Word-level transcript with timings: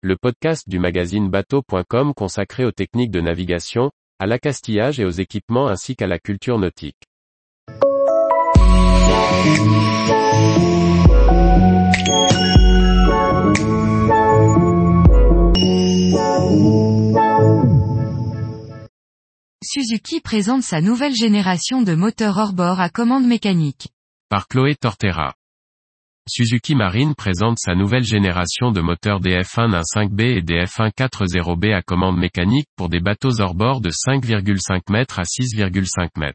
le 0.00 0.16
podcast 0.16 0.68
du 0.68 0.78
magazine 0.78 1.28
bateau.com 1.28 2.14
consacré 2.14 2.64
aux 2.64 2.70
techniques 2.70 3.10
de 3.10 3.20
navigation, 3.20 3.90
à 4.20 4.26
l'accastillage 4.26 5.00
et 5.00 5.04
aux 5.04 5.10
équipements 5.10 5.66
ainsi 5.66 5.96
qu'à 5.96 6.06
la 6.06 6.20
culture 6.20 6.56
nautique. 6.58 7.02
Suzuki 19.64 20.20
présente 20.20 20.62
sa 20.62 20.80
nouvelle 20.80 21.14
génération 21.14 21.82
de 21.82 21.94
moteurs 21.94 22.38
hors-bord 22.38 22.80
à 22.80 22.88
commande 22.88 23.26
mécanique. 23.26 23.88
Par 24.28 24.46
Chloé 24.46 24.76
Tortera. 24.76 25.34
Suzuki 26.28 26.74
Marine 26.74 27.14
présente 27.14 27.58
sa 27.58 27.74
nouvelle 27.74 28.04
génération 28.04 28.70
de 28.70 28.82
moteurs 28.82 29.20
DF1 29.20 29.80
1.5B 29.80 30.20
et 30.20 30.42
DF1 30.42 30.92
4.0B 30.92 31.74
à 31.74 31.80
commande 31.80 32.18
mécanique 32.18 32.68
pour 32.76 32.90
des 32.90 33.00
bateaux 33.00 33.40
hors-bord 33.40 33.80
de 33.80 33.90
5,5 33.90 34.82
m 34.90 35.04
à 35.16 35.22
6,5 35.22 36.08
m. 36.16 36.32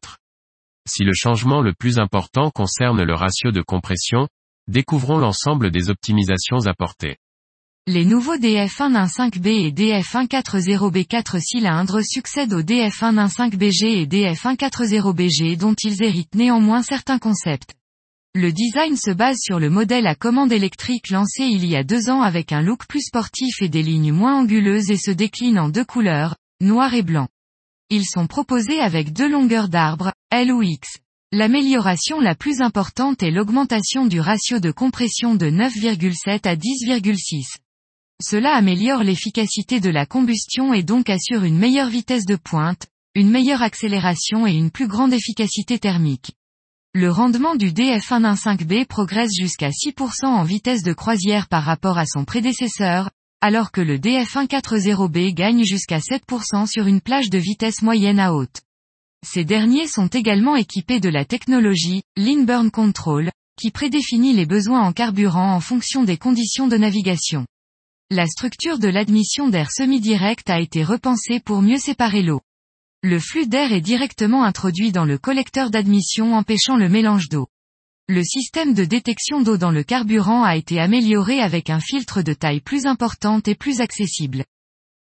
Si 0.88 1.04
le 1.04 1.14
changement 1.14 1.62
le 1.62 1.74
plus 1.74 2.00
important 2.00 2.50
concerne 2.50 3.04
le 3.04 3.14
ratio 3.14 3.52
de 3.52 3.62
compression, 3.62 4.28
découvrons 4.68 5.20
l'ensemble 5.20 5.70
des 5.70 5.90
optimisations 5.92 6.66
apportées. 6.66 7.18
Les 7.86 8.06
nouveaux 8.06 8.38
DF1 8.38 8.94
1.5B 8.94 9.48
et 9.48 9.72
DF1 9.72 10.28
4.0B 10.28 11.06
4 11.06 11.38
cylindres 11.40 12.04
succèdent 12.04 12.54
aux 12.54 12.64
DF1 12.64 13.28
1.5BG 13.28 13.86
et 13.86 14.06
DF1 14.08 14.56
4.0BG 14.56 15.58
dont 15.58 15.76
ils 15.84 16.04
héritent 16.04 16.34
néanmoins 16.34 16.82
certains 16.82 17.20
concepts. 17.20 17.76
Le 18.36 18.52
design 18.52 18.98
se 18.98 19.12
base 19.12 19.38
sur 19.40 19.60
le 19.60 19.70
modèle 19.70 20.08
à 20.08 20.16
commande 20.16 20.52
électrique 20.52 21.12
lancé 21.12 21.44
il 21.44 21.68
y 21.68 21.76
a 21.76 21.84
deux 21.84 22.10
ans 22.10 22.24
avec 22.24 22.52
un 22.52 22.64
look 22.64 22.88
plus 22.88 23.04
sportif 23.04 23.62
et 23.62 23.70
des 23.70 23.84
lignes 23.84 24.12
moins 24.12 24.40
anguleuses 24.40 24.90
et 24.90 24.98
se 24.98 25.12
décline 25.12 25.60
en 25.60 25.70
deux 25.70 25.86
couleurs, 25.86 26.36
noir 26.60 26.96
et 26.96 27.04
blanc. 27.04 27.28
Ils 27.92 28.08
sont 28.08 28.26
proposés 28.26 28.80
avec 28.80 29.14
deux 29.14 29.30
longueurs 29.30 29.70
d'arbre, 29.70 30.14
L 30.32 30.52
ou 30.52 30.64
X. 30.64 30.98
L'amélioration 31.32 32.20
la 32.20 32.34
plus 32.34 32.62
importante 32.62 33.22
est 33.22 33.30
l'augmentation 33.30 34.08
du 34.08 34.20
ratio 34.20 34.60
de 34.60 34.72
compression 34.72 35.36
de 35.36 35.52
9,7 35.52 36.48
à 36.48 36.56
10,6. 36.56 37.58
Cela 38.20 38.56
améliore 38.56 39.04
l'efficacité 39.04 39.80
de 39.80 39.92
la 39.92 40.08
combustion 40.08 40.74
et 40.74 40.82
donc 40.82 41.08
assure 41.08 41.44
une 41.44 41.60
meilleure 41.60 41.90
vitesse 41.90 42.26
de 42.26 42.36
pointe, 42.36 42.88
une 43.14 43.30
meilleure 43.30 43.62
accélération 43.62 44.48
et 44.48 44.54
une 44.54 44.72
plus 44.72 44.88
grande 44.88 45.14
efficacité 45.14 45.78
thermique. 45.78 46.32
Le 46.96 47.10
rendement 47.10 47.56
du 47.56 47.72
DF1 47.72 48.36
1.5B 48.36 48.86
progresse 48.86 49.32
jusqu'à 49.36 49.72
6% 49.72 50.26
en 50.26 50.44
vitesse 50.44 50.84
de 50.84 50.94
croisière 50.94 51.48
par 51.48 51.64
rapport 51.64 51.98
à 51.98 52.06
son 52.06 52.24
prédécesseur, 52.24 53.10
alors 53.42 53.72
que 53.72 53.82
le 53.82 53.98
DF1 53.98 54.46
4.0B 54.46 55.34
gagne 55.34 55.64
jusqu'à 55.64 55.98
7% 55.98 56.68
sur 56.68 56.86
une 56.86 57.02
plage 57.02 57.32
de 57.32 57.40
vitesse 57.40 57.82
moyenne 57.82 58.20
à 58.20 58.36
haute. 58.36 58.62
Ces 59.26 59.44
derniers 59.44 59.88
sont 59.88 60.06
également 60.06 60.56
équipés 60.56 61.00
de 61.00 61.10
la 61.10 61.26
technologie 61.26 62.04
Lean 62.16 62.70
Control, 62.70 63.32
qui 63.60 63.72
prédéfinit 63.72 64.34
les 64.34 64.46
besoins 64.46 64.82
en 64.82 64.94
carburant 64.94 65.56
en 65.56 65.62
fonction 65.62 66.04
des 66.04 66.18
conditions 66.18 66.68
de 66.68 66.78
navigation. 66.78 67.48
La 68.12 68.28
structure 68.28 68.78
de 68.78 68.90
l'admission 68.90 69.50
d'air 69.50 69.72
semi-direct 69.72 70.48
a 70.48 70.60
été 70.60 70.84
repensée 70.84 71.40
pour 71.40 71.64
mieux 71.64 71.80
séparer 71.80 72.22
l'eau. 72.22 72.42
Le 73.06 73.20
flux 73.20 73.48
d'air 73.48 73.74
est 73.74 73.82
directement 73.82 74.46
introduit 74.46 74.94
dans 74.94 75.04
le 75.04 75.18
collecteur 75.18 75.70
d'admission 75.70 76.36
empêchant 76.36 76.78
le 76.78 76.88
mélange 76.88 77.28
d'eau. 77.28 77.48
Le 78.08 78.24
système 78.24 78.74
de 78.74 78.86
détection 78.86 79.42
d'eau 79.42 79.58
dans 79.58 79.72
le 79.72 79.84
carburant 79.84 80.44
a 80.44 80.56
été 80.56 80.80
amélioré 80.80 81.42
avec 81.42 81.70
un 81.70 81.82
filtre 81.82 82.22
de 82.22 82.32
taille 82.32 82.62
plus 82.62 82.86
importante 82.86 83.50
et 83.50 83.56
plus 83.56 83.82
accessible. 83.82 84.46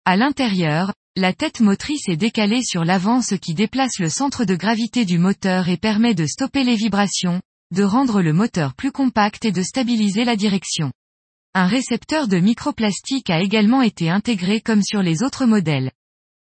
À 0.03 0.17
l'intérieur, 0.17 0.93
la 1.15 1.31
tête 1.31 1.61
motrice 1.61 2.09
est 2.09 2.17
décalée 2.17 2.61
sur 2.61 2.83
l'avant 2.83 3.21
ce 3.21 3.35
qui 3.35 3.53
déplace 3.53 3.97
le 3.99 4.09
centre 4.09 4.43
de 4.43 4.57
gravité 4.57 5.05
du 5.05 5.17
moteur 5.17 5.69
et 5.69 5.77
permet 5.77 6.13
de 6.13 6.25
stopper 6.25 6.65
les 6.65 6.75
vibrations, 6.75 7.41
de 7.71 7.83
rendre 7.83 8.21
le 8.21 8.33
moteur 8.33 8.73
plus 8.73 8.91
compact 8.91 9.45
et 9.45 9.53
de 9.53 9.63
stabiliser 9.63 10.25
la 10.25 10.35
direction. 10.35 10.91
Un 11.53 11.67
récepteur 11.67 12.27
de 12.27 12.39
microplastique 12.39 13.29
a 13.29 13.39
également 13.39 13.81
été 13.81 14.09
intégré 14.09 14.59
comme 14.59 14.83
sur 14.83 15.01
les 15.01 15.23
autres 15.23 15.45
modèles. 15.45 15.91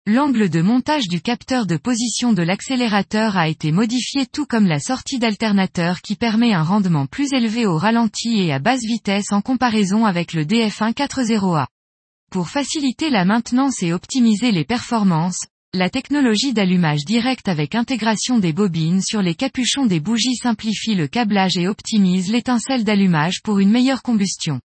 L'angle 0.08 0.48
de 0.50 0.62
montage 0.62 1.08
du 1.08 1.20
capteur 1.20 1.66
de 1.66 1.76
position 1.76 2.32
de 2.32 2.40
l'accélérateur 2.40 3.36
a 3.36 3.48
été 3.48 3.72
modifié 3.72 4.24
tout 4.24 4.46
comme 4.46 4.66
la 4.66 4.78
sortie 4.78 5.18
d'alternateur 5.18 6.00
qui 6.00 6.14
permet 6.14 6.52
un 6.52 6.62
rendement 6.62 7.06
plus 7.06 7.32
élevé 7.32 7.66
au 7.66 7.76
ralenti 7.76 8.38
et 8.38 8.52
à 8.52 8.60
basse 8.60 8.84
vitesse 8.84 9.32
en 9.32 9.40
comparaison 9.40 10.04
avec 10.04 10.32
le 10.32 10.44
DF1 10.44 10.94
4.0A. 10.94 11.66
Pour 12.30 12.48
faciliter 12.48 13.10
la 13.10 13.24
maintenance 13.24 13.82
et 13.82 13.92
optimiser 13.92 14.52
les 14.52 14.64
performances, 14.64 15.44
la 15.74 15.90
technologie 15.90 16.52
d'allumage 16.52 17.04
direct 17.04 17.48
avec 17.48 17.74
intégration 17.74 18.38
des 18.38 18.52
bobines 18.52 19.02
sur 19.02 19.22
les 19.22 19.34
capuchons 19.34 19.86
des 19.86 19.98
bougies 19.98 20.36
simplifie 20.36 20.94
le 20.94 21.08
câblage 21.08 21.56
et 21.56 21.66
optimise 21.66 22.30
l'étincelle 22.30 22.84
d'allumage 22.84 23.42
pour 23.42 23.58
une 23.58 23.72
meilleure 23.72 24.04
combustion. 24.04 24.60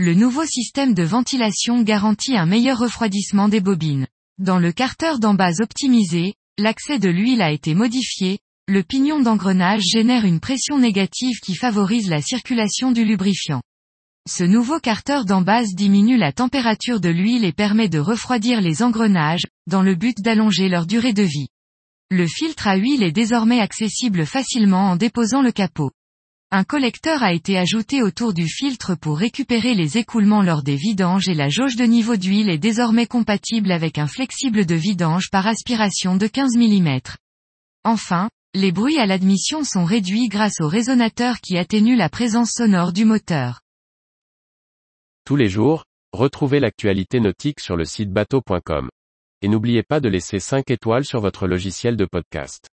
Le 0.00 0.14
nouveau 0.14 0.44
système 0.44 0.92
de 0.92 1.04
ventilation 1.04 1.82
garantit 1.82 2.36
un 2.36 2.46
meilleur 2.46 2.78
refroidissement 2.78 3.48
des 3.48 3.60
bobines. 3.60 4.08
Dans 4.42 4.58
le 4.58 4.72
carter 4.72 5.20
d'embase 5.20 5.60
optimisé, 5.60 6.34
l'accès 6.58 6.98
de 6.98 7.08
l'huile 7.08 7.42
a 7.42 7.52
été 7.52 7.76
modifié, 7.76 8.40
le 8.66 8.82
pignon 8.82 9.20
d'engrenage 9.20 9.84
génère 9.84 10.24
une 10.24 10.40
pression 10.40 10.80
négative 10.80 11.38
qui 11.44 11.54
favorise 11.54 12.10
la 12.10 12.20
circulation 12.20 12.90
du 12.90 13.04
lubrifiant. 13.04 13.62
Ce 14.28 14.42
nouveau 14.42 14.80
carter 14.80 15.20
d'embase 15.26 15.76
diminue 15.76 16.16
la 16.16 16.32
température 16.32 16.98
de 16.98 17.08
l'huile 17.08 17.44
et 17.44 17.52
permet 17.52 17.88
de 17.88 18.00
refroidir 18.00 18.60
les 18.60 18.82
engrenages, 18.82 19.46
dans 19.68 19.82
le 19.82 19.94
but 19.94 20.20
d'allonger 20.20 20.68
leur 20.68 20.86
durée 20.86 21.12
de 21.12 21.22
vie. 21.22 21.46
Le 22.10 22.26
filtre 22.26 22.66
à 22.66 22.74
huile 22.74 23.04
est 23.04 23.12
désormais 23.12 23.60
accessible 23.60 24.26
facilement 24.26 24.90
en 24.90 24.96
déposant 24.96 25.42
le 25.42 25.52
capot. 25.52 25.92
Un 26.54 26.64
collecteur 26.64 27.22
a 27.22 27.32
été 27.32 27.56
ajouté 27.56 28.02
autour 28.02 28.34
du 28.34 28.46
filtre 28.46 28.94
pour 28.94 29.16
récupérer 29.16 29.72
les 29.72 29.96
écoulements 29.96 30.42
lors 30.42 30.62
des 30.62 30.76
vidanges 30.76 31.26
et 31.26 31.32
la 31.32 31.48
jauge 31.48 31.76
de 31.76 31.84
niveau 31.84 32.16
d'huile 32.16 32.50
est 32.50 32.58
désormais 32.58 33.06
compatible 33.06 33.72
avec 33.72 33.96
un 33.96 34.06
flexible 34.06 34.66
de 34.66 34.74
vidange 34.74 35.30
par 35.30 35.46
aspiration 35.46 36.14
de 36.14 36.26
15 36.26 36.58
mm. 36.58 36.98
Enfin, 37.84 38.28
les 38.52 38.70
bruits 38.70 38.98
à 38.98 39.06
l'admission 39.06 39.64
sont 39.64 39.86
réduits 39.86 40.28
grâce 40.28 40.60
au 40.60 40.68
résonateur 40.68 41.40
qui 41.40 41.56
atténue 41.56 41.96
la 41.96 42.10
présence 42.10 42.50
sonore 42.50 42.92
du 42.92 43.06
moteur. 43.06 43.62
Tous 45.24 45.36
les 45.36 45.48
jours, 45.48 45.86
retrouvez 46.12 46.60
l'actualité 46.60 47.18
nautique 47.20 47.60
sur 47.60 47.78
le 47.78 47.86
site 47.86 48.10
bateau.com. 48.10 48.90
Et 49.40 49.48
n'oubliez 49.48 49.82
pas 49.82 50.00
de 50.00 50.10
laisser 50.10 50.38
5 50.38 50.70
étoiles 50.70 51.06
sur 51.06 51.22
votre 51.22 51.46
logiciel 51.46 51.96
de 51.96 52.04
podcast. 52.04 52.68